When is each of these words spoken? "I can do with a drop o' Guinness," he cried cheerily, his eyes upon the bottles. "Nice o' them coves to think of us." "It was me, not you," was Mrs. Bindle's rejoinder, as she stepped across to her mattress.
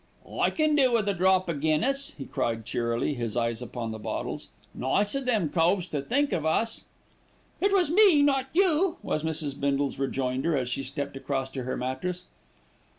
"I 0.31 0.49
can 0.49 0.73
do 0.75 0.91
with 0.93 1.07
a 1.09 1.13
drop 1.13 1.47
o' 1.47 1.53
Guinness," 1.53 2.15
he 2.17 2.25
cried 2.25 2.65
cheerily, 2.65 3.13
his 3.13 3.37
eyes 3.37 3.61
upon 3.61 3.91
the 3.91 3.99
bottles. 3.99 4.47
"Nice 4.73 5.15
o' 5.15 5.21
them 5.21 5.49
coves 5.49 5.85
to 5.89 6.01
think 6.01 6.31
of 6.33 6.43
us." 6.43 6.85
"It 7.59 7.71
was 7.71 7.91
me, 7.91 8.23
not 8.23 8.47
you," 8.51 8.97
was 9.03 9.21
Mrs. 9.23 9.59
Bindle's 9.59 9.99
rejoinder, 9.99 10.57
as 10.57 10.69
she 10.69 10.81
stepped 10.81 11.15
across 11.15 11.51
to 11.51 11.65
her 11.65 11.77
mattress. 11.77 12.23